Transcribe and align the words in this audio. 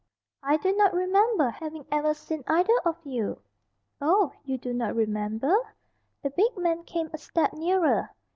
"I 0.41 0.57
do 0.57 0.75
not 0.75 0.95
remember 0.95 1.51
having 1.51 1.85
ever 1.91 2.15
seen 2.15 2.43
either 2.47 2.73
of 2.83 2.97
you." 3.05 3.39
"Oh, 4.01 4.31
you 4.43 4.57
do 4.57 4.73
not 4.73 4.95
remember?" 4.95 5.55
The 6.23 6.31
big 6.31 6.57
man 6.57 6.81
came 6.85 7.11
a 7.13 7.19
step 7.19 7.53
nearer. 7.53 8.09